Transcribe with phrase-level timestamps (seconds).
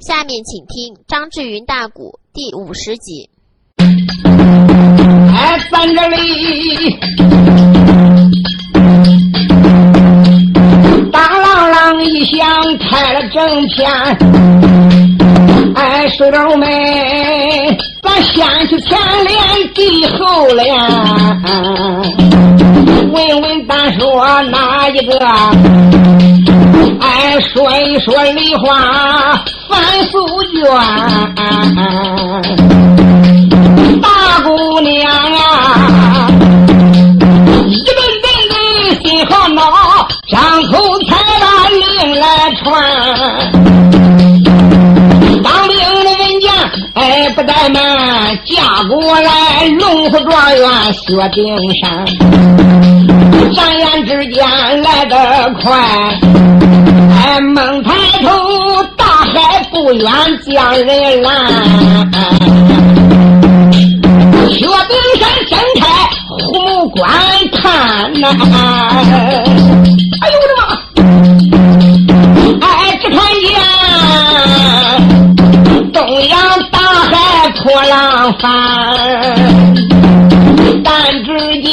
[0.00, 3.30] 下面请听张志云大鼓第五十集。
[3.78, 6.98] 哎，咱这里
[11.10, 13.90] 当啷啷一响，开了正片。
[15.74, 16.68] 哎，水豆们，
[18.02, 20.76] 咱先去前联地后联，
[23.12, 25.18] 问问单说哪一个？
[27.00, 29.78] 哎，说一说梨花反
[30.10, 30.14] 素
[30.52, 30.60] 娟，
[34.00, 34.08] 大
[34.44, 36.28] 姑娘啊，
[37.66, 38.54] 一顿顿的
[39.02, 39.60] 心好恼，
[40.28, 40.72] 张口
[41.04, 41.80] 才把令
[42.20, 42.24] 来
[42.62, 42.64] 传。
[45.42, 46.46] 当兵的人家，
[46.94, 51.44] 哎，不怠慢，嫁过来龙虎状元薛丁
[51.80, 52.06] 山，
[53.52, 54.46] 转眼之间
[54.82, 55.14] 来得
[55.60, 55.64] 快。
[57.18, 57.90] 哎，猛抬
[58.22, 58.28] 头，
[59.36, 60.10] 海不远，
[60.50, 61.30] 将人拦。
[64.48, 65.82] 薛丁山睁开
[66.28, 67.04] 虎目观
[67.52, 67.62] 看
[68.20, 68.24] 呐，
[70.22, 70.60] 哎呦我的妈！
[72.66, 72.66] 哎，
[73.02, 73.46] 只看见
[75.92, 75.96] 东
[76.28, 76.34] 洋
[76.70, 77.14] 大海
[77.62, 78.44] 破浪翻，
[80.82, 80.88] 但
[81.24, 81.28] 只
[81.62, 81.70] 见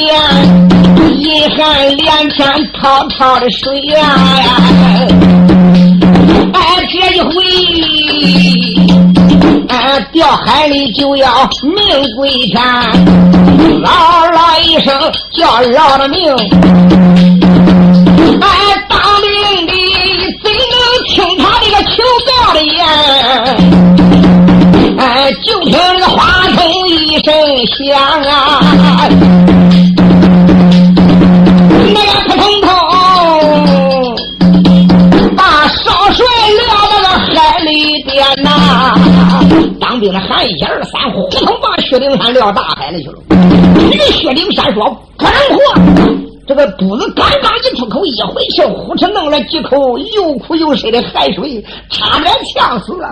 [1.17, 1.63] 一汉
[1.95, 2.41] 连天
[2.73, 4.01] 滔滔的水呀。
[6.53, 6.59] 哎，
[6.91, 7.33] 这一回，
[9.67, 11.75] 哎，掉海里就要命
[12.15, 12.61] 归天，
[13.83, 13.89] 嗷
[14.31, 14.93] 嗷一声
[15.33, 16.31] 叫饶了命。
[18.41, 18.47] 哎，
[18.87, 19.31] 当兵
[19.67, 19.73] 的
[20.43, 20.73] 怎能
[21.09, 21.91] 听他这个求
[22.27, 22.77] 告的言？
[24.97, 27.33] 哎，就听那个话筒一声
[27.77, 27.99] 响
[28.31, 28.31] 啊！
[32.29, 32.37] 当
[40.03, 43.15] 兵喊一二三，呼通把薛丁山撂大海里去了。
[43.89, 44.83] 这个薛丁山说
[45.17, 53.09] ：“不能活！”这个肚子刚刚一出口，一回气，呼哧弄了几口又苦又深的海水，差点呛死了。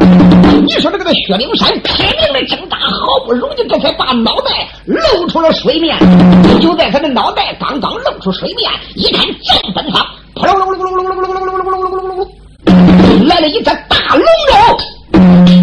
[0.65, 5.97] 你说这个薛丁山拼命的挣扎，好不容易这才把脑袋露出了水面。
[6.59, 12.27] 就在他的脑袋刚刚露出水面，一看正奔上，扑噜噜噜噜噜噜噜噜噜噜噜噜噜
[12.65, 15.60] 噜，来了一只大龙肉。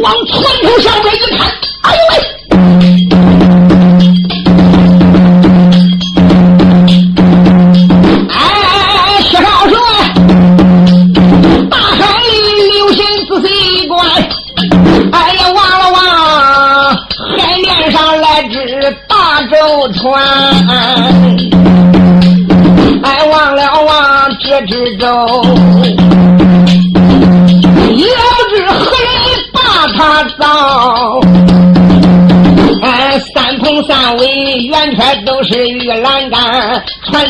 [0.00, 1.48] 往船头上边一看，
[1.82, 2.35] 哎呦喂！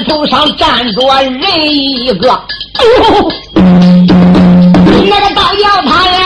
[0.06, 2.28] 头上站着人一个，
[5.04, 6.16] 那个倒要他来，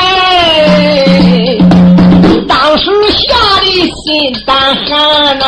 [2.46, 3.66] 当时吓得
[4.04, 5.44] 心胆寒呐，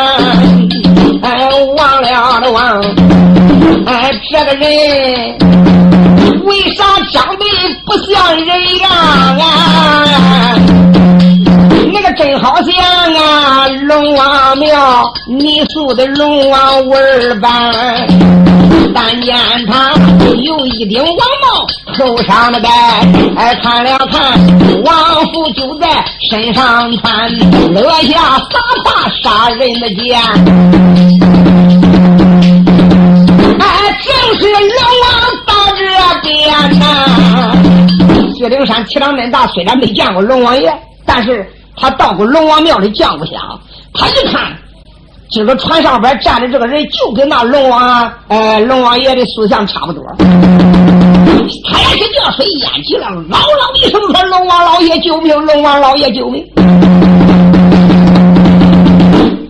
[1.23, 2.81] 哎，忘了的忘，
[3.87, 5.39] 哎，这个人
[12.17, 12.75] 真好像
[13.15, 17.73] 啊，龙王庙泥塑的龙王纹儿般，
[18.95, 19.35] 但见
[19.67, 19.93] 他
[20.43, 22.69] 有一顶王帽，头上的戴，
[23.37, 24.39] 哎，看了看，
[24.85, 24.95] 王
[25.33, 27.31] 府就在身上穿，
[27.73, 30.21] 勒下撒把杀人的剑，
[33.59, 34.61] 哎，正是龙
[35.03, 35.09] 王
[35.47, 35.83] 到这
[36.29, 36.85] 边呐。
[38.37, 40.71] 薛丁山气量恁大，虽然没见过龙王爷，
[41.07, 41.47] 但是。
[41.83, 43.35] 他到过龙王庙里降过香，
[43.93, 44.57] 他一看，
[45.33, 50.01] 今个船上边站的这个人就跟那龙王，呃，龙王爷的塑像差不多。
[50.19, 55.37] 他也是这水淹起了，嗷嗷一声说：“龙王老爷救命！
[55.45, 56.49] 龙王老爷救命！”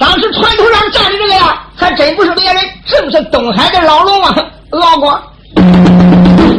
[0.00, 4.34] 当时船头上站的这个呀，还真不是别人，正是东海的老龙王
[4.70, 5.22] 老光。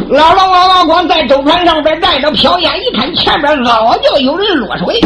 [0.08, 5.00] 老龙王老光在舟船上边站着飘烟，一看前边老叫有人落水，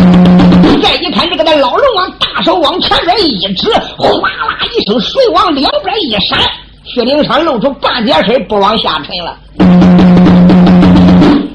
[0.82, 6.38] 再一看这个那老龙王大手往前边一指，哗啦一声，水往两边一闪，
[6.84, 9.36] 薛灵山露出半截身，不往下沉了。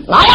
[0.07, 0.33] 来呀，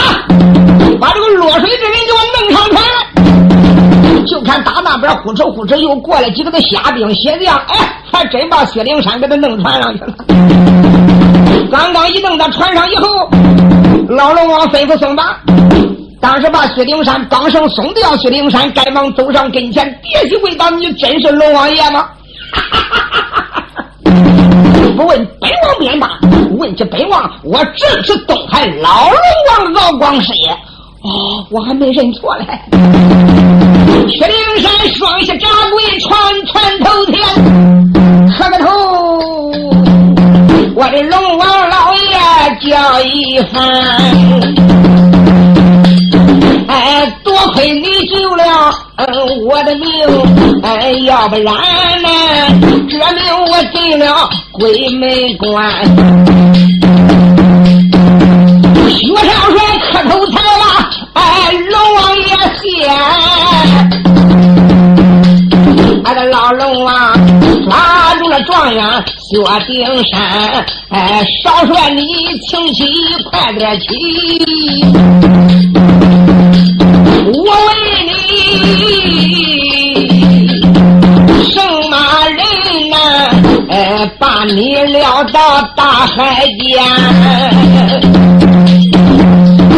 [1.00, 4.25] 把这个落水之人给我弄上船来！
[4.26, 10.14] 就看打那边呼哧呼哧又过来几个那虾兵蟹将，哎，还真把薛灵山给他弄船上去了。
[11.70, 13.29] 刚刚一弄到船上以后，
[14.09, 15.26] 老龙王吩咐松绑
[16.20, 22.09] 当时把薛丁山绑绳松掉，薛丁山赶忙走上跟前，跌膝跪倒：“你真是龙王爷吗？”
[24.97, 26.19] 不问本王便罢，
[26.59, 30.50] 问起本王，我正是东海老龙王敖光师爷。
[31.03, 32.47] 哦，我还没认错嘞。
[34.09, 36.11] 薛丁山双膝扎跪，传
[36.47, 37.23] 传头天，
[38.37, 38.67] 磕个头。
[40.78, 42.14] 我的龙王老爷
[42.70, 43.58] 叫一番。
[46.69, 48.44] 哎，多亏你救了
[49.44, 49.82] 我的命，
[50.62, 51.52] 哎，要不然
[52.00, 52.08] 呢，
[52.88, 55.84] 这命我进了鬼门关。
[58.88, 59.58] 薛少帅
[59.90, 60.62] 磕头才了，
[61.14, 61.20] 哎，
[61.72, 62.22] 龙王爷
[62.62, 62.62] 谢。
[66.04, 66.94] 俺的老龙王
[67.64, 67.98] 抓住了
[68.44, 68.85] 状元
[69.19, 69.35] 薛
[69.67, 69.76] 丁
[70.06, 72.02] 山，哎，少帅你
[72.49, 72.85] 请起
[73.31, 73.87] 快点起。
[77.31, 77.49] 我问
[78.06, 78.11] 你，
[81.44, 81.55] 什
[81.90, 81.94] 么
[82.31, 82.38] 人
[82.90, 82.96] 呐？
[83.70, 83.75] 哎，
[84.19, 86.82] 把你撂到大海边？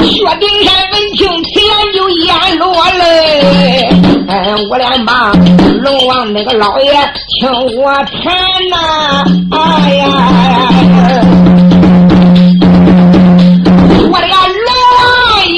[0.02, 3.00] 薛丁山闻听，此言就咽落泪。
[4.28, 4.32] 哎，
[4.70, 5.32] 我连把
[5.80, 6.92] 龙王那个老爷
[7.38, 8.32] 听我谈
[8.70, 9.24] 呐！
[9.50, 9.58] 哎
[9.94, 10.04] 呀！
[14.12, 14.36] 我俩
[14.66, 14.70] 老
[15.46, 15.56] 爷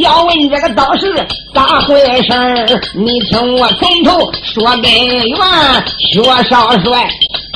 [0.00, 1.04] 要问这个道是
[1.54, 5.38] 咋回事儿你听我从头说根源。
[5.98, 7.08] 薛少帅，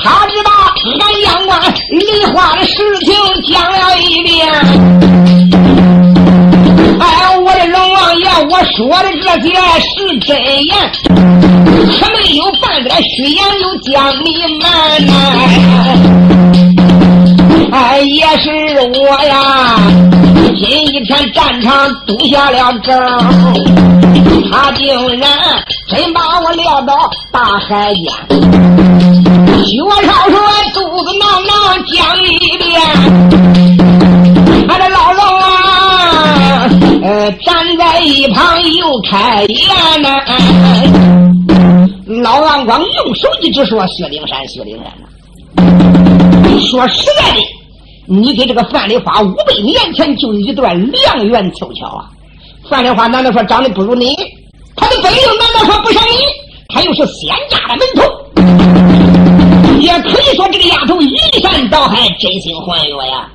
[0.03, 0.51] 他只把
[0.99, 1.59] 俺阳关
[1.91, 3.13] 梨花的事情
[3.51, 4.47] 讲了一遍。
[6.99, 7.36] 哎，
[8.49, 9.49] 我，说的这些
[9.81, 10.29] 是真
[10.65, 10.71] 言，
[11.05, 14.27] 可没有半点虚言，又讲你
[14.59, 14.65] 瞒
[15.05, 15.11] 呐。
[17.71, 18.45] 哎，也是
[18.99, 19.77] 我呀。
[20.55, 22.97] 今一天战场赌下了阵，
[24.49, 24.87] 他竟
[25.19, 25.29] 然
[25.87, 28.05] 真把我撂到大海边。
[29.65, 30.39] 薛少说
[30.73, 31.51] 肚子囊囊
[31.93, 32.25] 讲一
[32.57, 32.81] 遍，
[34.69, 35.13] 俺的老，
[37.33, 40.19] 站在一旁又开言呐。
[42.23, 45.07] 老王光用手一直说薛灵山，薛灵山呐。
[46.69, 47.41] 说实在的。
[48.09, 52.07] 你给这个范丽花五百年前就一段良缘凑巧啊！
[52.69, 54.15] 范丽花难道说长得不如你？
[54.77, 56.15] 她的本领难道说不像你？
[56.69, 58.01] 她又是仙家的门徒，
[59.81, 63.29] 也可以说这个丫头移山倒海，真心还我呀！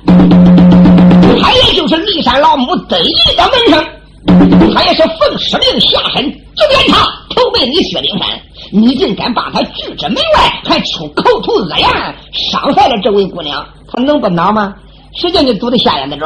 [1.41, 7.05] 他也就是骊山老母得意的门生，他也是奉使命下山救援他，
[7.35, 8.27] 投奔你薛丁山，
[8.71, 11.89] 你竟敢把他拒之门外，还出口吐恶言，
[12.31, 13.65] 伤害了这位姑娘。
[13.91, 14.73] 他能不恼吗？
[15.15, 16.25] 谁叫你堵的下眼的咒？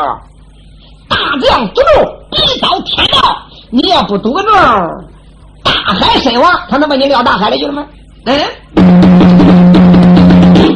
[1.10, 1.88] 大将堵路，
[2.32, 3.38] 必遭天道。
[3.70, 4.50] 你要不堵个咒，
[5.64, 7.86] 大海身亡，他能把你撂大海里去了吗？
[8.26, 8.46] 嗯？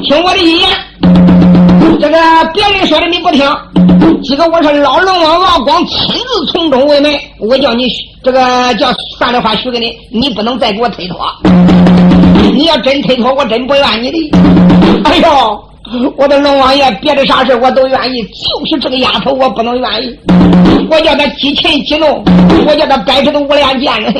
[0.03, 0.69] 听我的意言，
[2.01, 2.17] 这个
[2.51, 3.47] 别人说的你不听。
[4.23, 7.87] 今个我是老龙王王光亲自从中为媒，我叫你
[8.23, 11.19] 这个叫算的话许给你，你不能再给我推脱。
[12.55, 14.17] 你要真推脱，我真不怨你的。
[15.03, 15.63] 哎呦！
[16.17, 20.17] 我的龙王爷，别的啥事我都愿意，就是这个丫头我不能愿意。
[20.89, 22.23] 我叫她激情激怒，
[22.65, 24.11] 我叫她掰扯的无脸见人。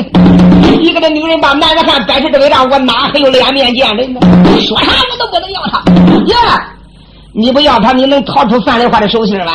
[0.80, 4.20] 一个这女人把男人汉摆出这个样，我哪还有脸面见人呢？
[4.62, 5.82] 说啥我都不能要她。
[6.28, 6.36] 耶，
[7.34, 9.52] 你不要他，你能逃出范丽花的手心吗？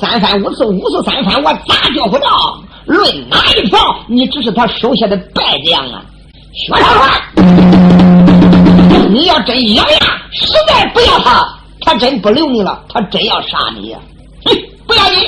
[0.00, 2.58] 三番五次，五次三番，我咋叫不到？
[2.86, 6.02] 论哪一条，你只是他手下的败将啊！
[6.54, 7.10] 薛长川，
[9.12, 9.98] 你要真咬牙，
[10.32, 11.46] 实在不要他，
[11.82, 13.98] 他真不留你了，他真要杀你呀！
[14.46, 14.56] 哼，
[14.86, 15.18] 不要紧，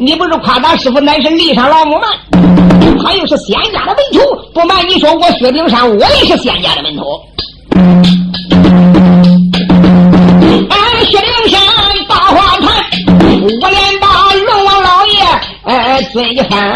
[0.00, 2.06] 你不是夸咱师傅乃是骊山老母吗？
[3.02, 4.20] 他又是仙家的门徒，
[4.54, 7.04] 不瞒你说，我薛丁山我也是仙家的门徒。
[16.12, 16.74] 孙一番。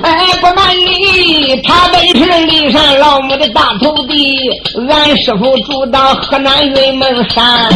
[0.00, 2.14] 哎，不瞒你，他本是
[2.46, 4.48] 骊山老母的大徒弟，
[4.88, 7.68] 俺师傅住到河南云门山，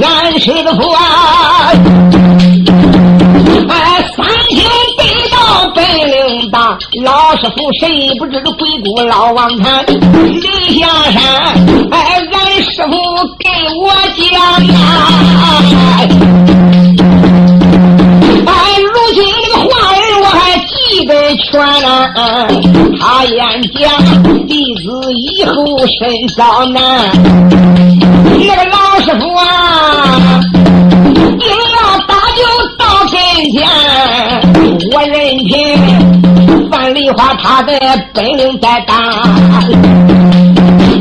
[0.00, 1.72] 俺师傅啊，
[3.68, 4.64] 哎，三清
[4.96, 5.36] 得道
[5.74, 10.40] 本领大，老师傅谁不知鬼谷老王禅，离
[10.78, 11.20] 下山，
[11.90, 12.92] 哎，俺师傅
[13.38, 13.48] 给
[13.80, 14.24] 我讲
[14.76, 14.80] 啊
[18.96, 21.86] 如今这个话儿我还记得全呢，
[22.98, 23.86] 他眼见
[24.48, 24.82] 弟子
[25.14, 25.54] 以后
[25.86, 27.12] 甚遭难，
[28.38, 30.40] 那个老师傅啊，
[31.38, 32.40] 定要打救
[32.78, 33.12] 到跟
[33.52, 33.54] 前。
[34.92, 35.50] 我认听，
[36.70, 37.78] 范丽花他的
[38.14, 38.94] 本领在大，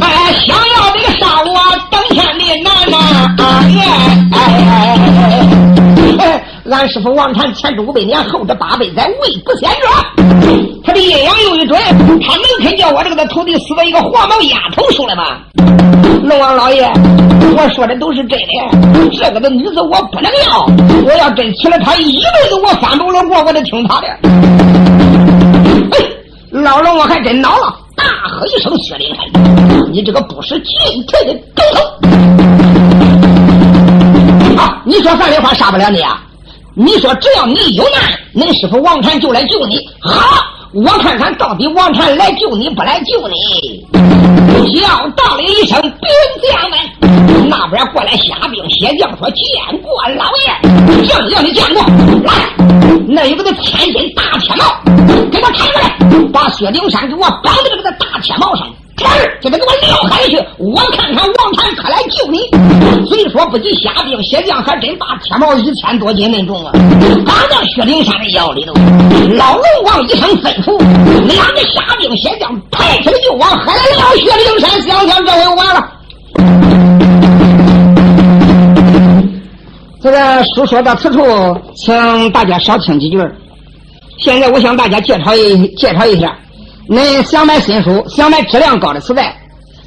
[0.01, 1.49] 哎，想要那个杀我
[1.89, 2.99] 登天的难难
[3.37, 3.63] 啊！
[4.31, 6.31] 哎哎哎哎。
[6.71, 9.87] 俺师傅王禅前知五百年，后知八百载，未不先着。
[10.83, 15.37] 他的阴阳又一准，他能肯叫我这个的徒弟死在一个黄毛丫头手里吗？
[16.23, 16.91] 龙王老爷，
[17.55, 18.45] 我说的都是真的。
[19.15, 20.65] 这个的女子我不能要，
[21.05, 24.07] 我要真娶了她，一辈子我翻不了锅，我得听她的。
[25.91, 25.99] 哎，
[26.49, 29.23] 老龙我还真恼了，大喝一声：“薛灵山，
[29.93, 31.83] 你这个不识进退的狗头！
[34.59, 36.23] 啊，你说范丽花杀不了你啊？
[36.77, 39.77] 你说只要你有难，恁师傅王禅就来救你。
[40.01, 43.85] 好，我看看到底王禅来救你不来救你。”
[44.75, 45.91] 叫道了一声兵
[46.51, 51.81] 将们，那边过来虾兵蟹将说：“见过老爷，正要你见过。
[52.23, 52.33] 来，
[53.07, 54.65] 那有个千斤大铁帽，
[55.31, 55.97] 给我抬过来，
[56.33, 58.67] 把薛丁山给我绑在这个大铁帽上。
[58.97, 62.39] 天儿就得给我撂下去，我看看王禅可来救你。
[63.07, 66.71] 虽说不及虾兵蟹将，还真把铁帽一千多斤那重啊，
[67.25, 68.73] 绑到薛丁山的腰里头。
[69.35, 70.77] 老龙王一声吩咐，
[71.27, 74.81] 两个虾兵蟹将抬起来就往海里撂薛丁山。
[74.81, 75.91] 想想这回完了。
[80.01, 81.21] 这个书说到此处，
[81.75, 83.17] 请大家少听几句。
[84.19, 86.33] 现在我向大家介绍一介绍一下。
[86.87, 89.35] 恁想买新书，想买质量高的磁带，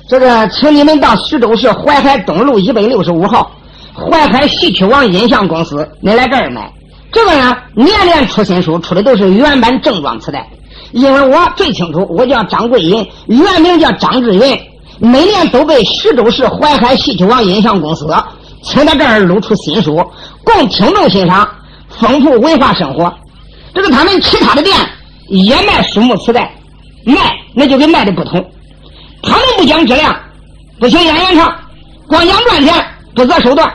[0.08, 3.50] 这个请你们到徐州市淮海东路一百六十五号
[3.94, 6.72] 淮海戏曲网音像公司，恁来这儿买。
[7.12, 10.48] 这个呢，年年出新书，出的都是原版正装磁带。
[10.90, 14.60] 因为我最清楚，我叫张桂银，原名叫张志云，
[14.98, 18.06] 每年都被徐州市淮海戏曲网音像公司
[18.62, 20.04] 请到这儿录出新书，
[20.42, 21.48] 供听众欣赏，
[21.88, 23.12] 丰富文化生活。
[23.72, 24.76] 这个他们其他的店
[25.28, 26.57] 也卖书目磁带。
[27.12, 28.44] 卖那就跟卖的不同，
[29.22, 30.14] 他们不讲质量，
[30.78, 31.52] 不行演员唱，
[32.06, 32.74] 光讲赚钱，
[33.14, 33.68] 不择手段，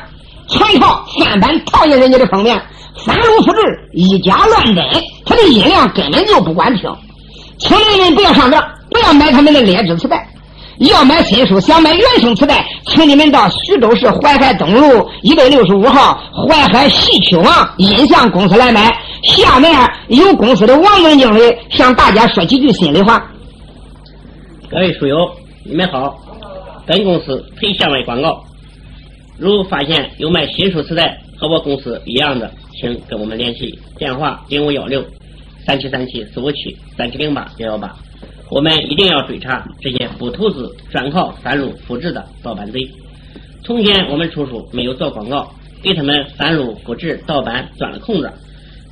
[0.48, 2.62] 全靠翻版套印人家的封面，
[2.98, 3.60] 三录复制，
[3.94, 4.84] 以假乱真，
[5.26, 6.84] 他的音量根本就不管听。
[7.60, 8.62] 请你们不要上当，
[8.92, 10.28] 不要买他们的劣质磁带。
[10.80, 18.92] 要买新书，想买原声磁带，请你们到徐州市淮海东路一百六十五号淮海戏曲网音像公司来买。
[19.24, 19.72] 下面
[20.10, 23.32] 有公司的王总经理向大家说几句心里话。
[24.70, 25.30] 各位书友，
[25.64, 26.20] 你们好。
[26.86, 28.44] 本公司推向外广告，
[29.38, 35.02] 如发现有卖新书磁带和我公司一样的，请跟我们联系，电话零五幺六
[35.66, 37.96] 三七三七四五七三七零八幺幺八。
[38.50, 42.86] 我们一定要追查这些不投资、专靠翻录复制的盗版贼。
[43.64, 45.50] 从前我们出书没有做广告，
[45.82, 48.30] 给他们翻录复制盗版钻了空子。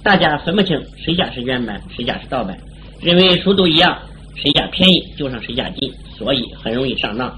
[0.03, 2.57] 大家分不清谁家是原版，谁家是盗版，
[3.01, 3.95] 认为书都一样，
[4.35, 7.31] 谁家便宜就上谁家进，所以很容易上当。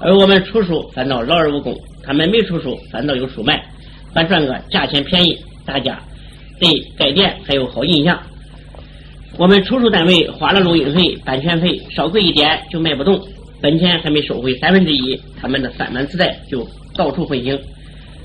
[0.00, 3.62] 而我们出书反倒劳而无功，他们没出书反倒有书卖，
[4.14, 5.36] 还赚个价钱便宜，
[5.66, 6.00] 大家
[6.58, 8.18] 对该店还有好印象。
[9.36, 13.22] 我们出书单位花了录音费、版权费，稍贵一点就卖不动，
[13.60, 17.60] 本钱还没收回三分之一，他们的三版磁带就到处横行，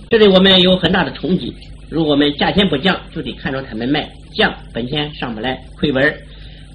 [0.09, 1.53] 这对我们有很大的冲击。
[1.93, 6.11] 如果我们价钱不降，就得看着他们卖，降本钱上不来，亏本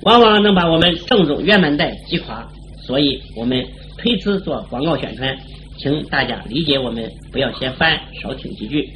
[0.02, 2.46] 往往能把我们正宗原版带击垮。
[2.86, 5.36] 所以我们推迟做广告宣传，
[5.76, 8.88] 请大家理解我们，不要嫌烦，少听几句，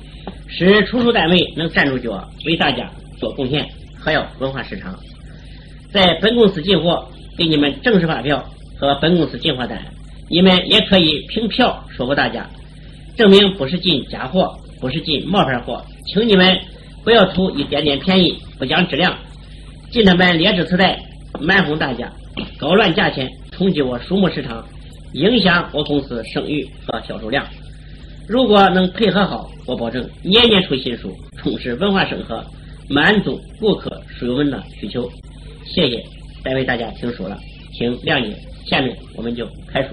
[0.46, 2.88] 使出书单位能站住脚，为大家
[3.18, 4.96] 做贡献，还要文化市场。
[5.92, 7.04] 在本公司进货，
[7.36, 8.48] 给你们正式发票
[8.78, 9.76] 和本公司进货单，
[10.30, 12.48] 你们也可以凭票说服大家，
[13.16, 15.84] 证明不是进假货，不是进冒牌货。
[16.06, 16.58] 请你们
[17.04, 19.16] 不要图一点点便宜，不讲质量，
[19.90, 20.98] 进他们劣质磁带，
[21.40, 22.12] 蛮哄大家，
[22.58, 24.64] 搞乱价钱，冲击我书目市场，
[25.14, 27.46] 影响我公司声誉和销售量。
[28.28, 32.44] 如果能配合好，我保证年年出新书，充实文化生活，
[32.88, 35.10] 满足顾客书友们的需求。
[35.66, 36.04] 谢谢，
[36.44, 37.38] 再为大家听书了，
[37.72, 38.36] 请谅解。
[38.66, 39.88] 下面我们就开书。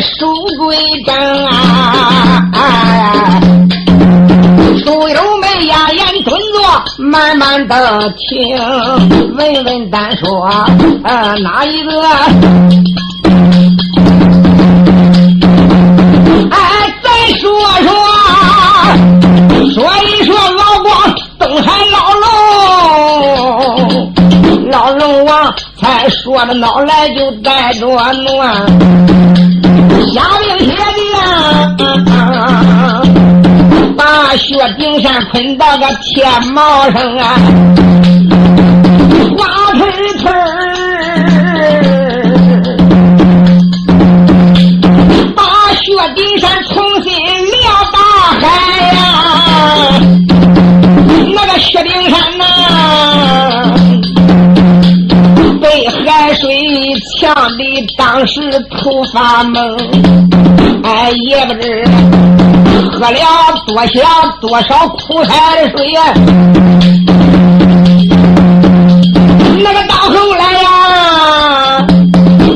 [0.00, 0.26] 书
[0.58, 1.14] 归正
[1.46, 3.40] 啊，
[4.84, 8.58] 书友们呀，言吞坐，慢慢的听，
[9.36, 10.48] 问问单说，
[11.04, 11.92] 呃，哪一个？
[16.50, 16.58] 哎，
[17.02, 17.08] 再
[17.38, 17.50] 说
[17.82, 17.88] 说，
[19.70, 20.92] 说一说老光，
[21.38, 21.96] 东海老
[23.78, 28.66] 龙，老龙王才说的，老来就带着暖。
[30.12, 30.76] 下令下
[31.76, 31.82] 的
[33.96, 37.36] 把薛丁山捆到个铁帽上啊，
[39.36, 39.80] 花腿
[58.16, 58.40] 当时
[58.70, 59.76] 头发懵，
[60.84, 61.84] 哎，也不知
[62.92, 63.18] 喝了
[63.66, 64.00] 多少
[64.40, 66.00] 多少苦海的水呀。
[69.60, 71.84] 那个到后来呀，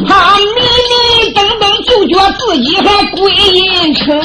[0.06, 0.44] 他迷
[0.86, 4.16] 迷瞪瞪，就觉自己还归阴城。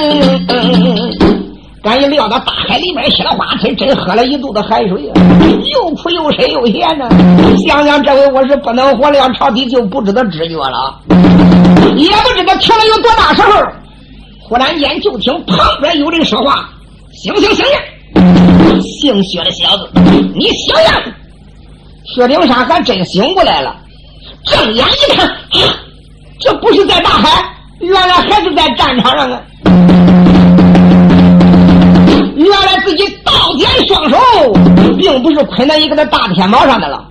[1.82, 5.14] 赶紧撂到大海里面，洗了花盆，真喝了一肚子海水啊！
[5.74, 7.10] 又苦又深又咸呢。
[7.68, 10.96] 想想这回我是不能活了，朝廷就不知道知觉了，
[11.96, 13.52] 也不知道停了有多大时候。
[14.46, 16.70] 忽然间就听旁边有人说话
[17.16, 18.82] ：“醒醒醒醒！
[18.82, 19.90] 姓薛的小子，
[20.36, 21.02] 你小样！”
[22.14, 23.76] 薛丁山还真醒过来了，
[24.46, 25.34] 睁眼一看，
[26.40, 27.44] 这不是在大海，
[27.80, 29.42] 原来还是在战场上啊！
[32.36, 34.18] 原来自己倒点双手，
[34.98, 37.08] 并不是捆在一个那大天毛上的了。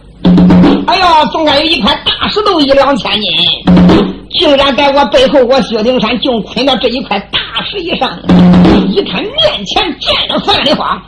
[0.86, 3.30] 哎呀，总该有一块大石头一两千斤，
[4.38, 8.18] 竟然在我背后，我薛丁山就捆到这一块大石以上。
[8.88, 11.00] 一看面前站着范丽花，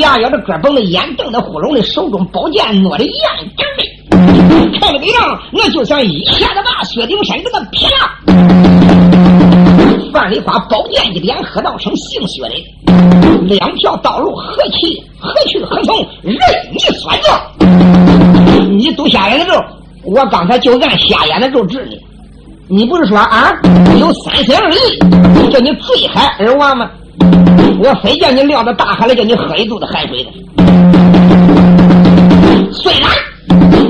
[0.00, 3.12] 牙咬着胳膊的，眼瞪得呼隆的，手中宝剑握的严
[3.56, 7.92] 整的，看这个样，那就想一下子把薛丁山给他劈了。
[10.12, 12.54] 范丽花宝剑一点，喝道声：“姓薛的，
[13.54, 16.36] 两条道路何去何去何从，任
[16.72, 17.30] 你选择。
[18.70, 19.62] 你堵瞎眼的肉，
[20.04, 21.98] 我刚才就按瞎眼的肉治你。
[22.74, 23.52] 你不是说啊，
[24.00, 24.78] 有三心二意，
[25.52, 26.90] 叫你醉海而亡吗？
[27.84, 30.30] 我非叫你撂到大海里，叫你喝一肚子海水的。
[32.72, 33.10] 虽然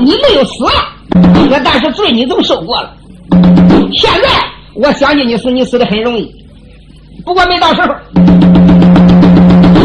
[0.03, 0.65] 你没有死，
[1.49, 2.93] 我但是罪你都受过了。
[3.93, 4.27] 现在。”
[4.75, 6.29] 我相信你死，你死的很容易。
[7.23, 7.95] 不过没到时候，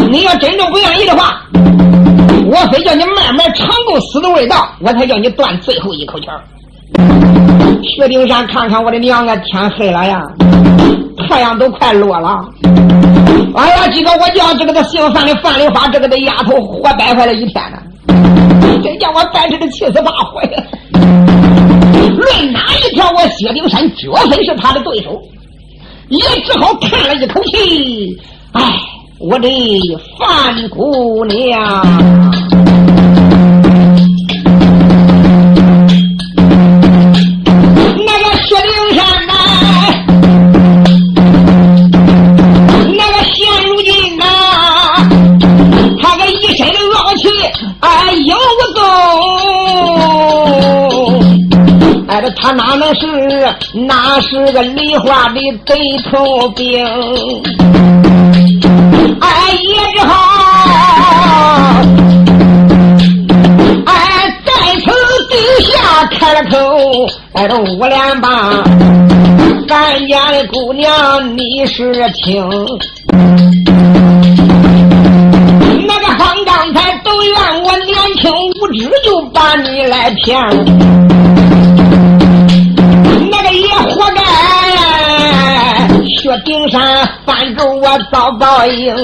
[0.09, 6.41] 你要真正不愿意的话，我非叫你慢慢尝够死的味道，我才叫你断最后一口气儿。
[7.95, 10.21] 薛丁山，看看我的娘啊，天黑了呀，
[11.27, 12.45] 太阳都快落了。
[13.55, 17.77] 哎呀，今个我叫这个的姓范的范丽花，这个的丫头活白活了一天呢，
[18.83, 20.63] 真叫我掰扯的气死发火呀！
[20.93, 25.19] 论哪一条，我薛丁山绝非是他的对手，
[26.09, 28.15] 也只好叹了一口气。
[28.51, 28.61] 唉，
[29.19, 29.47] 我的
[30.17, 31.85] 范姑娘，
[52.41, 53.05] 他哪能是
[53.73, 55.75] 哪是个梨花的贼
[56.09, 56.85] 头兵？
[59.19, 60.13] 哎，也只好
[63.85, 63.93] 哎
[64.45, 64.89] 在此
[65.29, 66.57] 底下开了口。
[67.33, 68.63] 哎，这五连帮，
[69.67, 72.49] 咱家的姑娘你是听？
[75.87, 80.65] 那个方刚才都怨我年轻无知，就把你来骗了。
[83.29, 84.21] 那个也活该，
[86.07, 88.95] 薛丁山翻咒我遭报应。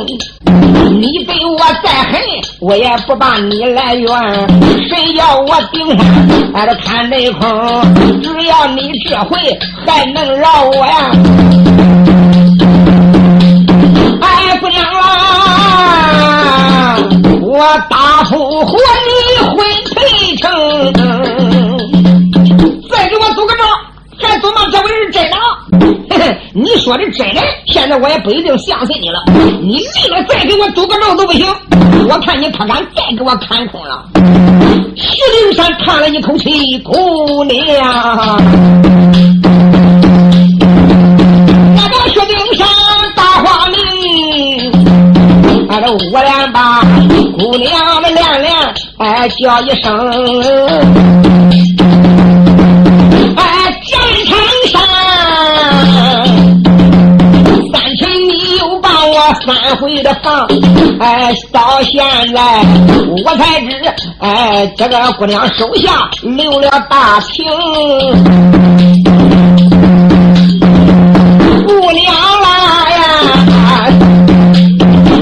[1.00, 2.22] 你对我再狠，
[2.62, 4.08] 我也不把你来怨。
[4.88, 6.06] 谁叫我顶山
[6.54, 7.42] 挨着看内空？
[8.22, 9.38] 只要你这回
[9.86, 11.12] 还能饶我呀！
[14.22, 15.04] 哎，姑娘啊，
[17.42, 17.60] 我
[17.90, 19.12] 打不活你
[27.12, 29.24] 真的，现在我也不一定相信你了。
[29.62, 31.46] 你立了再给我赌个肉都不行。
[32.08, 34.06] 我看你可敢再给我看空了？
[34.96, 38.42] 徐灵山叹了一口气，姑娘，
[41.76, 42.68] 那个薛丁山
[43.16, 43.78] 大花名，
[45.70, 46.82] 俺这我连把
[47.38, 48.54] 姑娘的连连
[49.00, 49.92] 哎叫一声。
[59.46, 60.48] 三回的房，
[61.00, 62.04] 哎，到现
[62.34, 62.66] 在
[63.24, 63.70] 我才知，
[64.20, 67.46] 哎，这个姑娘手下留了大情，
[71.66, 72.98] 姑娘啦呀，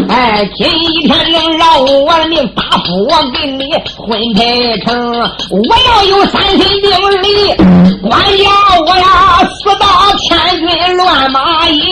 [0.10, 0.66] 哎，今
[1.02, 6.90] 天能饶我的命，答复我给你婚配成，我要有三分定
[7.22, 7.54] 力，
[8.02, 8.44] 管家
[8.86, 9.04] 我要
[9.50, 9.86] 死到
[10.18, 11.84] 千军乱马营。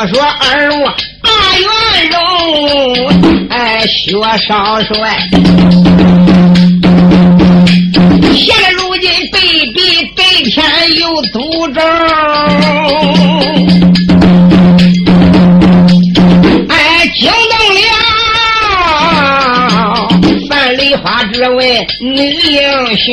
[0.00, 1.66] 我说二我大元
[2.08, 2.16] 荣，
[3.50, 4.12] 哎，薛
[4.46, 4.94] 少帅，
[8.32, 9.36] 现如今被
[9.74, 9.76] 逼
[10.14, 10.64] 对天
[11.00, 11.34] 有诅
[11.74, 11.80] 咒，
[16.68, 16.76] 哎，
[17.16, 17.88] 惊动了
[20.48, 22.60] 范梨花这位女英
[22.96, 23.04] 雄。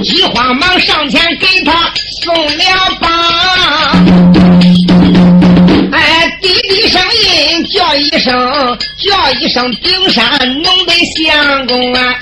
[0.00, 1.72] 急慌忙上前给他
[2.22, 2.50] 送了
[9.32, 10.24] 一声顶山
[10.62, 10.92] 弄得
[11.26, 12.18] 相公啊！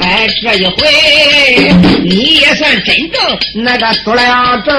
[0.00, 0.74] 哎，这一回
[2.04, 4.72] 你也算真正那个死了咒。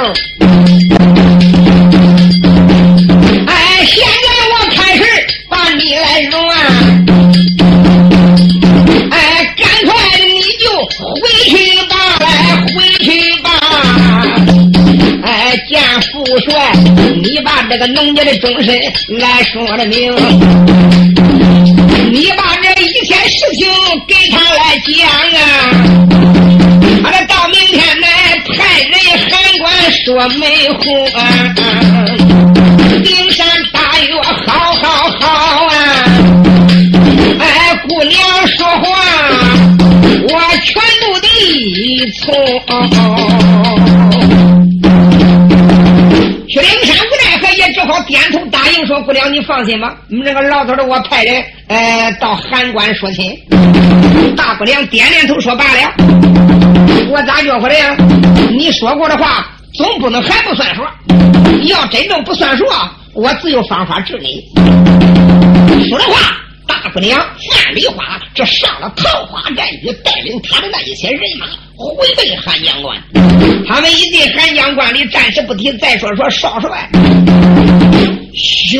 [17.74, 18.80] 这个农家的终身
[19.18, 20.14] 来说的明，
[22.12, 23.68] 你把这一切事情
[24.08, 24.94] 给他来讲
[25.42, 25.42] 啊！
[27.02, 28.08] 他这到明天来
[28.46, 28.94] 派人
[29.28, 29.74] 喊官
[30.06, 30.84] 说媒话，
[48.94, 53.36] 说：“姑娘，你放心吧，我们这个老头的我派人，呃，到函馆说亲。”
[54.38, 55.94] 大姑娘点点头说：“罢了。”
[57.10, 57.98] 我咋叫回来呀？
[58.52, 60.84] 你说过的话，总不能还不算数。
[61.60, 62.66] 你要真正不算数，
[63.16, 64.44] 我自有方法治你。
[65.90, 66.38] 说的话。
[66.66, 67.20] 大姑娘
[67.52, 72.98] 范梨花，这上了桃花战局，带领他的那一些人马回奔汉江关。
[73.68, 75.72] 他们一进汉江关里，暂时不提。
[75.78, 76.88] 再说说少帅
[78.36, 78.80] 薛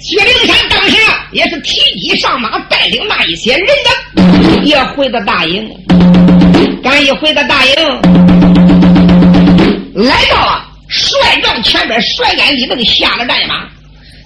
[0.00, 0.96] 薛灵山，当时
[1.30, 5.68] 也是提骑上马，带领那一些人的，也回到大营。
[6.82, 7.74] 刚一回到大营，
[9.94, 13.66] 来到了帅帐前边，帅眼里头下了战马。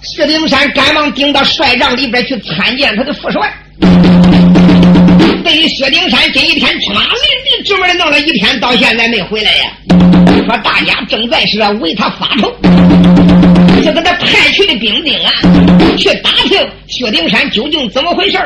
[0.01, 3.53] 薛丁山赶忙顶到帅帐里边去参见他的副帅。
[5.43, 9.71] 对于薛丁山这一天出马临地直门弄了一天，到现在没回来呀。
[10.45, 12.49] 说大家正在是为他发愁，
[13.83, 15.31] 就给他派去的兵丁啊，
[15.97, 18.37] 去打听薛丁山究竟怎么回事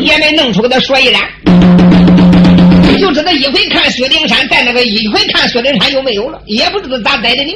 [0.00, 1.20] 也没弄出给他说一来。
[2.98, 7.54] 就知道一回看薛丁山在那个，一回看薛丁山就没有了，也不知道咋逮的牛。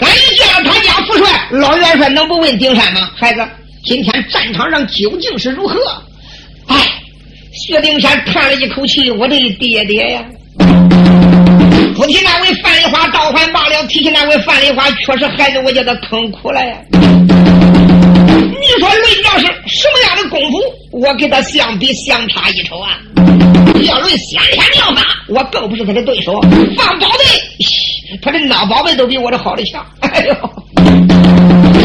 [0.00, 3.10] 俺一见了他家父帅，老元帅能不问丁山吗？
[3.16, 3.46] 孩子，
[3.84, 5.78] 今天战场上究竟是如何？
[6.68, 6.76] 哎，
[7.52, 10.24] 薛丁山叹了一口气：“我的爹爹呀！
[11.94, 16.76] 不提那位范梨花倒还罢了，提起那位范梨花，确实孩子我叫他坑苦了呀。
[16.92, 20.58] 你说论要是什么样的功夫，
[20.92, 22.98] 我跟他相比相差一筹啊！
[23.82, 26.40] 要论先天妙法，我更不是他的对手。
[26.76, 27.24] 放宝贝。”
[28.20, 30.34] 他的脑宝贝都比我的好的强，哎呦！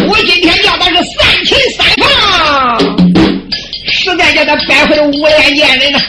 [0.10, 2.80] 我今天要的是三擒三放，
[3.88, 6.00] 实在叫他摆回了五连见人呐。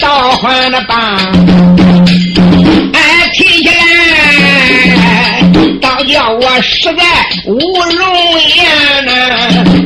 [0.00, 1.18] 倒换了吧。
[3.32, 3.72] 提起来，
[5.80, 7.04] 倒叫我实在
[7.46, 8.66] 无容颜
[9.06, 9.10] 呐！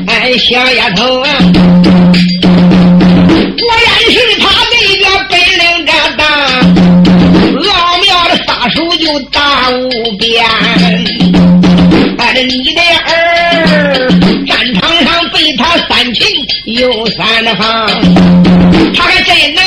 [0.07, 1.29] 哎，小丫头啊，
[2.41, 6.23] 果然是他那个本领这大，
[7.53, 10.43] 老庙的法术就大无边。
[12.35, 14.11] 着你的儿，
[14.45, 16.27] 战场上被他三擒
[16.65, 17.87] 又三放，
[18.93, 19.64] 他还真能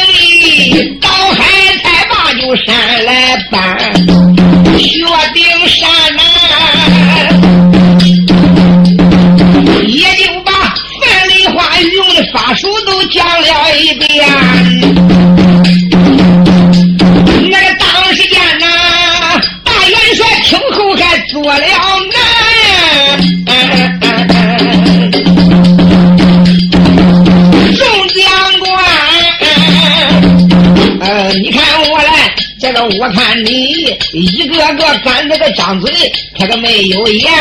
[32.60, 35.91] 这个我看你，一个个干那个张嘴，
[36.38, 37.32] 他个没有言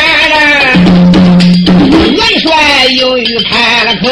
[2.15, 4.07] 元帅犹豫开了口，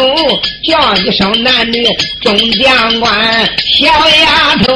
[0.63, 1.86] 叫一声男女
[2.21, 3.49] 众将官，
[3.80, 4.75] 小丫头，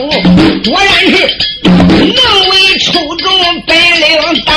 [0.69, 1.37] 果然是。
[1.99, 2.09] 能
[2.49, 4.53] 为出众本领大，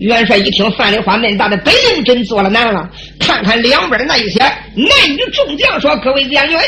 [0.00, 6.58] 元帅一听范梨花恁大的本领真做了难了，看看两边的那一些男女众将，说：“各位将军，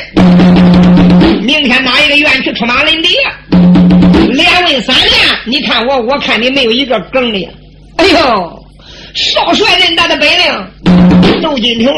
[1.40, 3.08] 明天哪一个愿去出马领敌？
[4.32, 5.10] 连问三连，
[5.46, 7.48] 你看我，我看你没有一个梗的。”
[7.96, 8.64] 哎呦，
[9.14, 11.90] 少帅恁大的本领，窦金亭，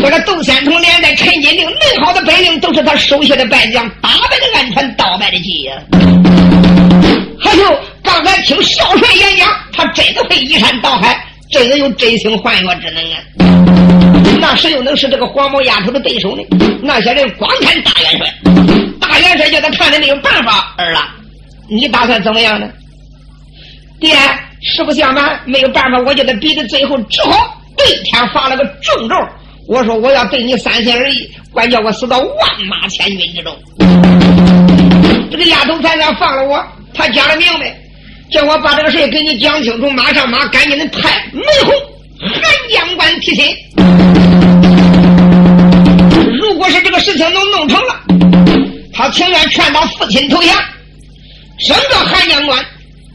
[0.00, 5.74] 这个窦仙童连带陈金定，恁好的本领都是他手下的败将，打败的暗船，倒败的计呀。
[7.38, 7.78] 还有
[8.20, 13.18] 刚才听少帅演讲，他真的会移山倒海，真的有真心换月之能啊！
[14.40, 16.42] 那谁又能是这个黄毛丫头的对手呢？
[16.82, 18.34] 那些人光看大元帅，
[18.98, 20.74] 大元帅叫他看的没有办法。
[20.78, 21.00] 儿了，
[21.68, 22.68] 你打算怎么样呢？
[24.00, 24.14] 爹，
[24.62, 29.14] 实不相瞒，没有办法，我叫他逼的最后，只好对天发了个重咒。
[29.68, 33.54] 我说我要对你三心二意，管叫我死到万马千军之中。
[35.30, 37.76] 这个丫头才算放了我，他讲的明白，
[38.30, 41.72] 叫我把这个事给你讲清楚，马上马赶紧的派梅红
[42.18, 43.56] 韩将官提亲。
[46.40, 48.00] 如果是这个事情能弄成了，
[48.92, 50.56] 他情愿劝他父亲投降，
[51.66, 52.58] 整个韩将官。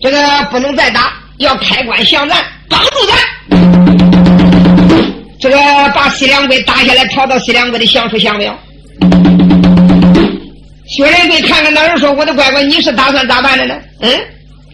[0.01, 0.17] 这个
[0.49, 3.15] 不能再打，要开关向咱，帮助咱。
[5.39, 5.57] 这个
[5.93, 8.57] 把西凉鬼打下来，逃到西凉国的相处相表。
[10.87, 13.75] 薛仁贵看看那人说：“我的乖乖，你是打算咋办的呢？
[14.01, 14.11] 嗯，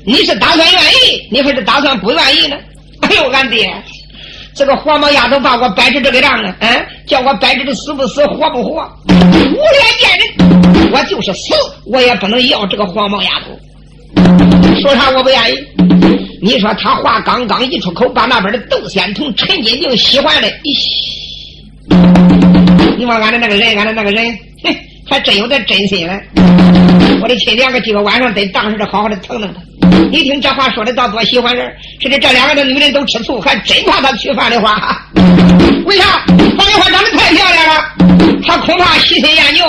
[0.08, 2.56] 你是打算愿意，你还是打算不愿意呢？”
[3.04, 3.70] 哎呦，俺爹，
[4.56, 8.90] 这个黄毛丫头把我摆成这个样子，嗯，叫我摆着的死不死，活不活？
[9.10, 11.54] 无脸见人，我就是死，
[11.86, 13.60] 我也不能要这个黄毛丫头。
[14.80, 15.58] 说啥我不愿意。
[16.42, 20.50] 你说他话刚刚一出口，把那边的窦仙童、陈金定喜欢的，
[22.98, 24.74] 你望俺的那个人，俺的那个人，哼，
[25.10, 26.18] 还真有点真心了。
[27.22, 29.87] 我的亲娘个，今个晚上得当时的好好的疼疼他。
[30.12, 31.72] 你听这话说的，倒多喜欢人。
[32.00, 35.02] 甚至这两个的女人都吃醋，还真怕他娶范梨花。
[35.86, 36.24] 为啥？
[36.58, 37.84] 范梨花长得太漂亮了，
[38.46, 39.66] 他恐怕喜新厌旧。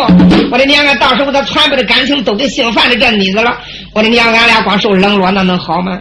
[0.50, 3.58] 我的娘啊，到时候他全部的感情都给姓范的这妮子了。
[3.94, 5.98] 我的娘，俺俩光受冷落，那能好吗？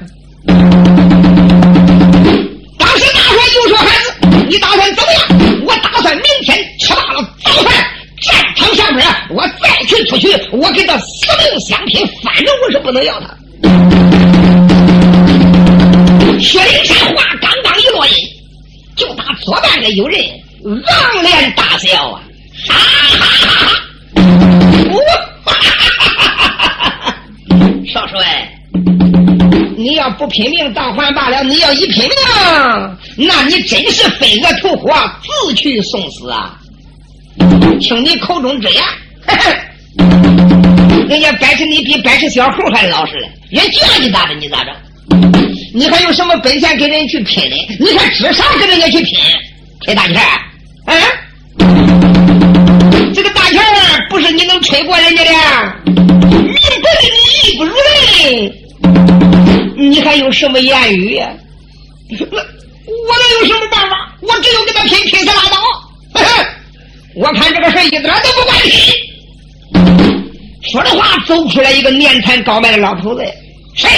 [2.78, 4.14] 当时大帅就说：“孩子，
[4.48, 5.22] 你打算怎么样？
[5.66, 7.74] 我打算明天吃罢了早饭，
[8.22, 13.28] 战场上边我再去出去，我跟他死命相拼，反正我是不能要他。”
[16.40, 18.14] 薛灵山话刚刚一落音，
[18.96, 20.20] 就打左半的有人
[20.64, 22.22] 仰脸大笑啊！
[22.68, 23.26] 哈哈
[25.46, 25.58] 哈
[27.00, 27.16] 哈！
[27.94, 28.52] 少帅，
[29.78, 34.94] 你要不拼命倒还罢了，你要一拼命，那你真是飞蛾扑火，
[35.48, 36.60] 自去送死啊！
[37.80, 38.84] 听你口中之言，
[39.26, 39.58] 嘿嘿
[41.08, 44.72] 人家白吃你比白吃小猴还老实嘞，人叫你打的你咋着？
[45.74, 47.56] 你还有什么本钱跟人家去拼的？
[47.80, 49.18] 你还指啥跟人家去拼？
[49.82, 50.18] 吹大钱
[50.86, 50.94] 啊？
[53.14, 53.62] 这个大钱
[54.10, 55.32] 不是你能吹过人家的。
[55.86, 57.18] 明白的你
[57.50, 58.52] 义不如人，
[59.90, 61.22] 你还有什么言语？
[62.10, 64.14] 那我能有什么办法？
[64.22, 65.58] 我只有跟他拼，拼死拉倒。
[67.16, 68.94] 我看这个事一点都不关心。
[70.72, 73.24] 说的话，走出来一个年产高迈的老头子。
[73.76, 73.90] 谁？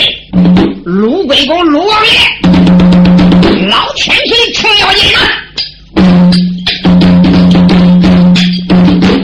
[0.86, 2.12] 鲁贵公鲁王爷，
[3.68, 5.20] 老千岁程咬金呐！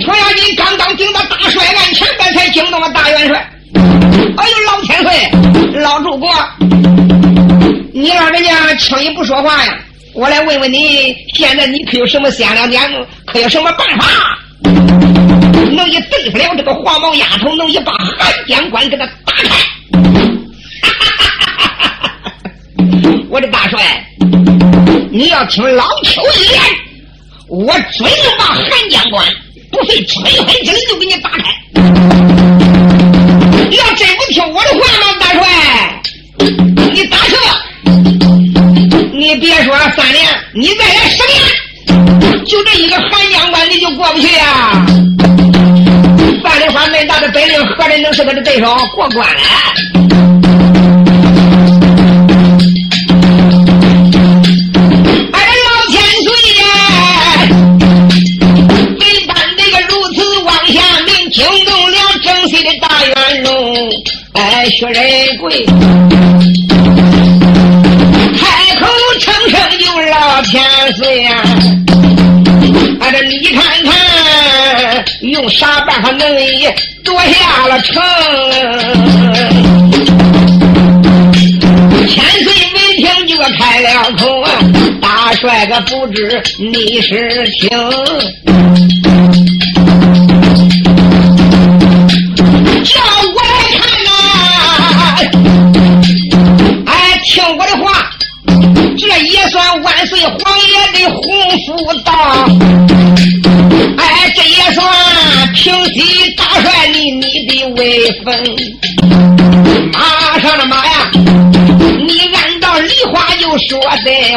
[0.02, 3.52] 程咬金刚刚顶到大帅案前边，才惊动了大元帅。
[4.38, 5.32] 哎呦，老千岁，
[5.82, 6.30] 老主公，
[7.94, 9.78] 你让人家轻易不说话呀？
[10.14, 12.82] 我来问问你，现在你可有什么先亮点
[13.26, 14.06] 可有什么办法，
[15.72, 19.50] 能也对付了这个黄毛丫头，能也把汉江关给他打开？
[23.30, 24.06] 我的大帅，
[25.12, 26.62] 你要听老邱一言，
[27.50, 29.26] 我准能把汉江关
[29.72, 31.44] 不费吹灰之力就给你打开。
[33.70, 35.44] 你要真不听我的话吗，大帅？
[36.94, 37.36] 你打车，
[39.12, 41.38] 你别说三年，你再来十年，
[42.46, 44.86] 就这一个汉江关你就过不去呀！
[46.56, 48.74] 范丽花恁大的本领，何人能是他的对手？
[48.96, 49.42] 过关了。
[55.34, 56.64] 俺这老千岁呀，
[58.98, 63.90] 没办这个如此往下命，惊动了正西的大元龙，
[64.32, 65.66] 哎，薛仁贵。
[75.36, 78.02] 用啥办法能也夺下了城？
[82.08, 84.46] 千岁闻听就开了口，
[85.02, 87.70] 大帅个不知你是听，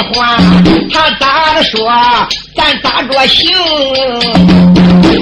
[0.04, 0.38] 话，
[0.92, 1.90] 他咋着说，
[2.56, 3.50] 咱咋着行。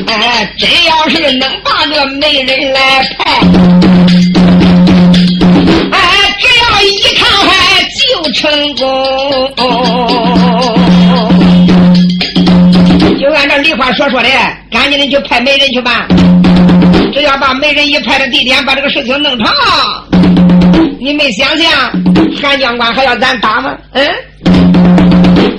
[0.07, 2.81] 哎，真要是能把这媒人来
[3.19, 3.41] 派，
[5.93, 5.99] 哎，
[6.39, 7.51] 只要一看还
[7.93, 8.85] 就成功。
[13.19, 14.29] 就按照梨花所说的，
[14.71, 16.07] 赶紧的去派媒人去办。
[17.13, 19.47] 只要把媒人一派的地点，把这个事情弄成，
[21.01, 21.71] 你没想想，
[22.41, 23.77] 韩将官还要咱打吗？
[23.93, 24.07] 嗯。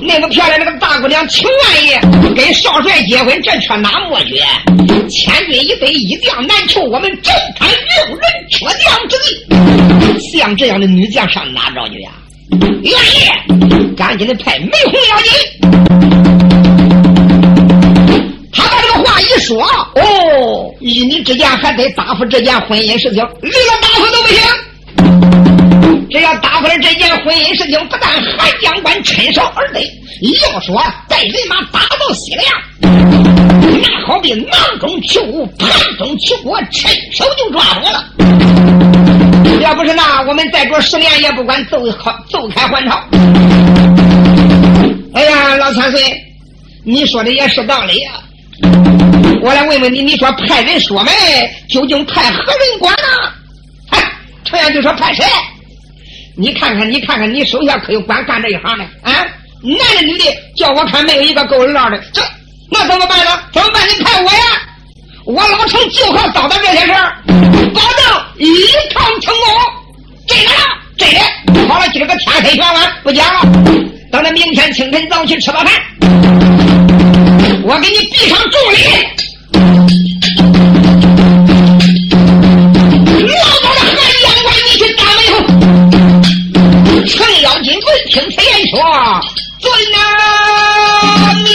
[0.02, 4.44] 那么漂亮那个大姑娘，情愿意跟少帅结婚，这却哪莫绝？
[5.10, 12.12] 千军一飞，一将难求，我们正派用人缺将之地，像这样的女将上哪找去呀？
[12.82, 15.32] 愿意，赶紧的派梅红要紧。
[18.52, 19.62] 他把这个话一说，
[19.96, 24.42] 哦，依你之见，还得答复这件婚姻事情，离了答复都不行。
[26.10, 29.82] 只要答复了这件婚姻事情，不但韩将官趁手而得，
[30.54, 32.54] 要说带人马打到西凉，
[33.82, 38.06] 那好比囊中取物，盘中取果，趁手就抓住了。
[39.62, 43.04] 要不是那，我们再过十年也不管奏好奏开还朝。
[45.14, 46.02] 哎呀，老千岁，
[46.86, 48.12] 你说的也是道理呀、
[49.42, 51.12] 我来问问你，你说派人说媒，
[51.70, 53.08] 究竟派何人管呢？
[53.90, 54.12] 哎，
[54.46, 55.26] 程阳就说派谁？
[56.40, 59.26] 你看看，你看看，你手下可有管干这一行的啊？
[59.64, 62.00] 男的女的，叫我看没有一个够唠的。
[62.14, 62.22] 这
[62.70, 63.32] 那怎么办呢？
[63.52, 63.82] 怎么办？
[63.88, 64.40] 你派我呀！
[65.26, 67.18] 我老程就靠叨叨这些事儿，
[67.74, 68.00] 保证
[68.38, 68.48] 一
[68.94, 69.46] 趟成功。
[70.28, 70.52] 真的，
[70.96, 71.20] 真的。
[71.68, 73.42] 好了，今儿个天黑全晚，不讲了。
[74.12, 75.74] 等到明天清晨早起吃早饭，
[77.64, 79.97] 我给你递上重礼。
[89.94, 89.96] 那
[91.44, 91.50] 命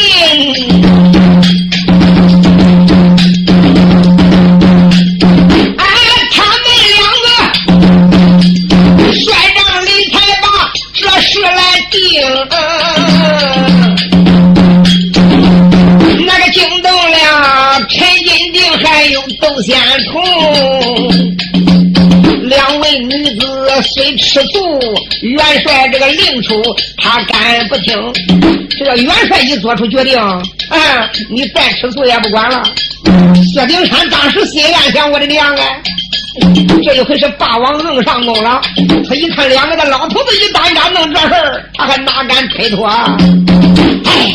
[5.78, 5.80] 哎，
[6.30, 7.26] 他们两个
[9.12, 9.22] 帅
[9.54, 10.44] 长李才把
[10.94, 11.58] 这事来
[11.90, 11.96] 定，
[16.24, 17.16] 那个惊动了
[17.88, 19.70] 陈金定，还有窦仙
[20.10, 20.14] 童，
[22.48, 23.42] 两位女子
[23.94, 24.61] 虽吃醋。
[25.22, 26.60] 元帅这个令出，
[26.98, 27.94] 他敢不听？
[28.78, 30.42] 这个元帅一做出决定，啊，
[31.30, 32.62] 你再吃醋也不管了。
[33.52, 35.64] 薛丁山当时心暗想：我的娘啊！
[36.82, 38.60] 这一回是霸王硬上弓了。
[39.08, 41.34] 他一看两个的老头子一单家弄这事，
[41.74, 43.16] 他还哪敢推脱啊？
[44.06, 44.34] 哎，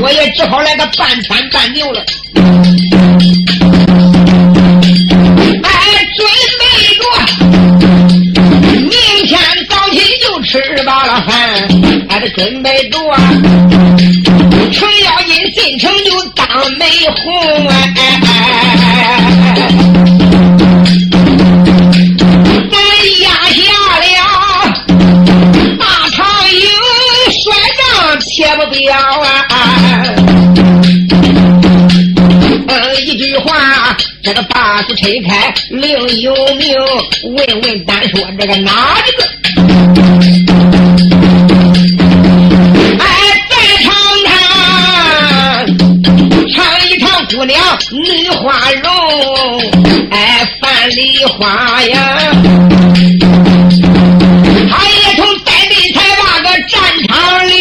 [0.00, 2.04] 我也只好来个半天半牛了。
[10.62, 11.68] 吃饱了饭，
[12.08, 12.98] 还得准备着。
[14.72, 16.46] 程咬金进城就当
[16.78, 16.86] 媒
[17.22, 17.72] 红啊！
[22.70, 22.76] 俺
[23.20, 23.60] 压下
[23.98, 24.04] 了
[25.78, 26.66] 大长缨，
[27.42, 27.44] 甩
[27.78, 27.82] 仗
[28.18, 28.26] 撇
[28.56, 28.84] 不掉
[29.20, 29.26] 啊！
[33.04, 35.90] 一句话，这个把子拆开，另
[36.20, 36.74] 有名。
[37.24, 39.22] 问问单说这个哪里个？
[47.44, 48.90] 娘女花容，
[50.10, 52.32] 哎，范梨花呀，
[54.70, 56.72] 他也从带队才把个战
[57.08, 57.12] 场
[57.48, 57.52] 里，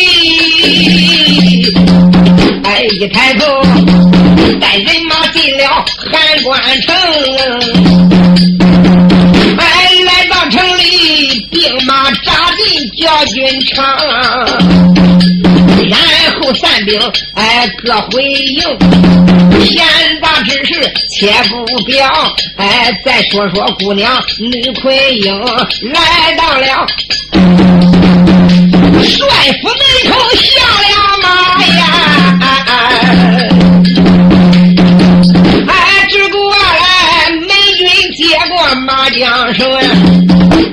[2.64, 2.68] 哎，
[3.00, 3.46] 一抬头
[4.62, 6.14] 带人马进了函
[6.44, 6.96] 关城，
[9.58, 9.64] 哎，
[10.06, 13.84] 来到城里，兵马扎进将军场，
[15.94, 17.00] 然后散兵
[17.36, 18.62] 哎各回营，
[19.66, 19.84] 闲
[20.22, 25.40] 杂之事且不表，哎，再说说姑娘女奎英
[25.94, 26.88] 来到了
[29.04, 29.28] 帅
[29.62, 29.82] 府门
[30.12, 30.46] 口下
[30.82, 30.88] 了
[31.22, 31.28] 马
[31.66, 31.80] 呀。
[35.68, 35.72] 哎，
[36.10, 37.82] 只过来美军
[38.14, 38.54] 接过
[38.86, 39.62] 马缰绳，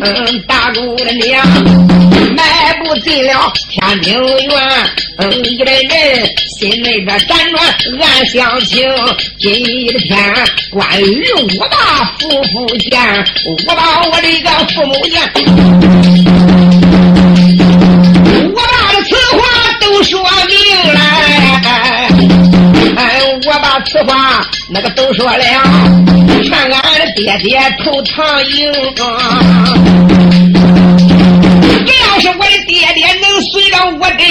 [0.00, 0.80] 嗯，大姑
[1.26, 1.46] 娘
[2.36, 4.59] 迈步进了天津院，
[6.60, 7.64] 心内边辗转
[8.02, 8.86] 暗相情。
[9.38, 10.34] 今天
[10.70, 11.26] 关于
[11.58, 13.00] 我把夫妇见，
[13.66, 15.18] 我把我这个父母见，
[18.52, 19.40] 我把这此话
[19.80, 21.00] 都说明了。
[22.94, 23.00] 哎，
[23.46, 25.42] 我把此话那个都说了，
[26.44, 28.70] 劝俺的爹爹投唐营。
[31.86, 34.22] 这要是我的爹爹能随着我的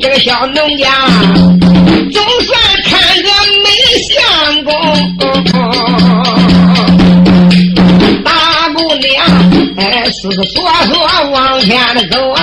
[0.00, 0.90] 这个小农家
[2.10, 3.28] 总算看个
[3.62, 3.68] 没
[4.08, 4.72] 相公。
[8.24, 8.30] 大
[8.74, 9.26] 姑娘，
[9.76, 10.94] 哎，思思索索
[11.30, 11.78] 往前
[12.10, 12.42] 走啊。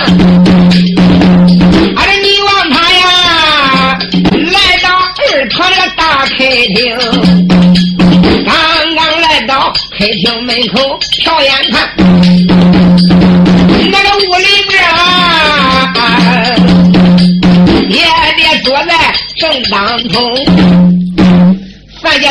[1.96, 3.98] 俺这你望他呀，
[4.32, 4.88] 来到
[5.18, 6.36] 二堂的大客
[6.76, 6.96] 厅，
[8.46, 8.56] 刚
[8.96, 10.97] 刚来到客厅门口，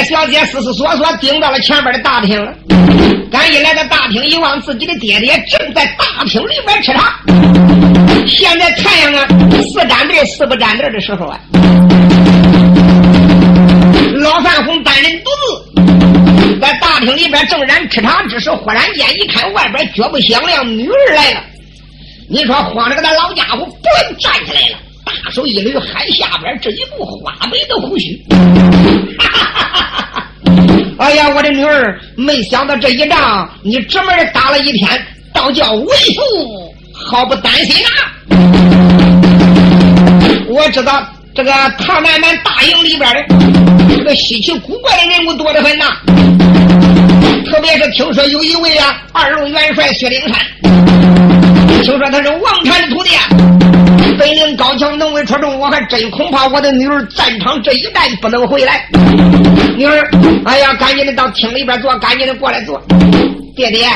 [0.04, 2.52] 小姐思思索索盯到了前边的大厅了。
[3.30, 7.18] 赶一来到大厅，一望自己的爹爹正在大厅里边吃茶。
[8.26, 9.28] 现在太阳啊，
[9.72, 11.38] 四沾地四不沾地的时候啊，
[14.14, 15.30] 老范红单人独
[16.40, 21.40] 自在大厅里边正然吃茶之时，忽然间一看外边脚步响亮，女儿来了。
[22.28, 24.78] 你说慌着个那老家伙，嘣站起来了，
[25.24, 28.20] 大手一捋，喊下边这一部花白的胡须。
[29.18, 29.44] 哈哈
[30.12, 30.30] 哈！
[30.98, 34.88] 哎呀，我的女儿，没想到这一仗你这么打了一天，
[35.34, 38.12] 倒叫为父好不担心啊！
[40.48, 43.08] 我知道这个唐南南大营里边
[43.88, 45.84] 的这个稀奇古怪的人物多得很呐，
[47.50, 50.34] 特别是听说有一位啊二路元帅薛丁山，
[51.82, 53.10] 听说他是王禅的徒弟。
[54.26, 58.84] 本领高强，能为出众，我还真恐怕我的女儿战场这一战不能回来。
[59.76, 60.10] 女儿，
[60.44, 62.82] 哎呀，赶紧的到厅里边坐，赶紧的过来坐。
[63.54, 63.86] 爹爹，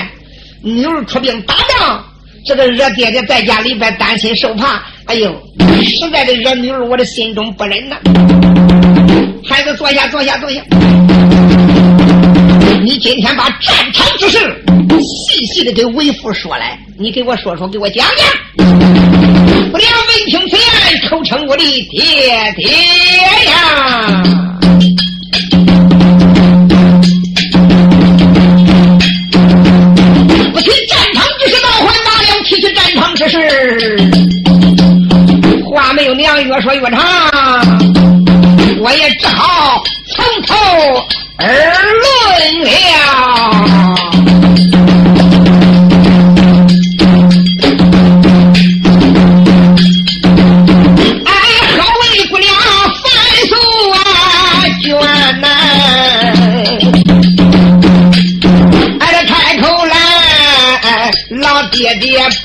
[0.62, 2.00] 女儿出兵打仗，
[2.46, 5.34] 这个惹爹爹在家里边担心受怕，哎呦，
[5.82, 7.96] 实在的惹女儿我的心中不忍呐。
[9.44, 10.62] 孩子，坐下，坐下，坐下。
[12.84, 14.38] 你今天把战场之事
[15.02, 18.99] 细细的给为父说来，你给我说说，给我讲讲。
[19.70, 20.66] 不料闻听此言，
[21.08, 22.66] 口称我的爹爹
[23.46, 24.22] 呀！
[30.52, 33.38] 不去战场之事，闹还大了；提起战场之事，
[35.70, 37.00] 话没有娘越说越长，
[38.80, 40.56] 我也只好从头
[41.38, 42.09] 而论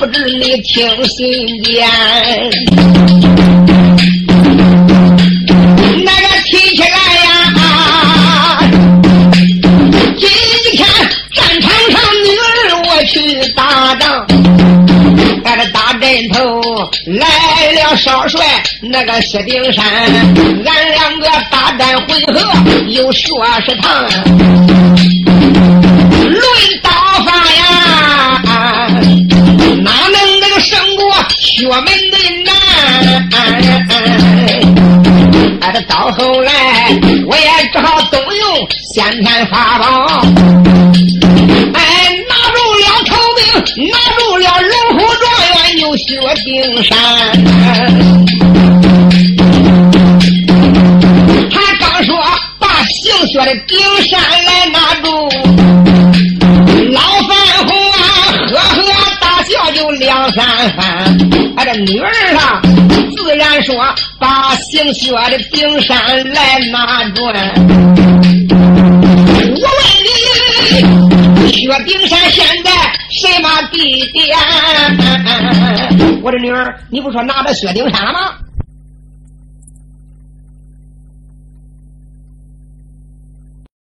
[0.05, 1.87] 不知你听心间。
[6.03, 6.89] 那个提起来
[7.23, 7.27] 呀，
[10.15, 10.29] 今
[10.73, 10.87] 天
[11.33, 12.45] 战场上女儿
[12.85, 13.17] 我去
[13.53, 14.27] 打仗，
[15.43, 16.61] 在这大阵头。
[17.07, 17.25] 来
[17.73, 22.39] 了少帅那个薛丁山，俺两个大战回合
[22.89, 24.07] 又说是趟，
[26.23, 26.43] 论
[26.83, 26.89] 刀
[31.75, 32.53] 我们的难？
[35.59, 36.49] 哎，到后来
[37.27, 40.21] 我也只好动用先天法宝，
[41.73, 41.83] 哎，
[42.29, 43.43] 拿住了头兵，
[43.91, 46.07] 拿住了龙虎状元，又薛
[46.45, 46.95] 丁山。
[51.51, 52.15] 他刚说
[52.57, 55.07] 把姓薛的丁山来拿住，
[56.93, 57.35] 老范
[57.67, 57.93] 红啊
[58.47, 58.79] 呵呵
[59.19, 60.45] 大笑就两三
[60.77, 61.14] 番。
[61.65, 62.61] 这女儿啊，
[63.17, 63.75] 自然说
[64.19, 65.97] 把姓薛的丁山
[66.29, 67.25] 来拿准。
[69.49, 69.79] 我问
[71.47, 72.69] 你，薛丁山现在
[73.09, 74.37] 什么地点？
[76.21, 78.35] 我的女儿，你不说拿着薛丁山了吗？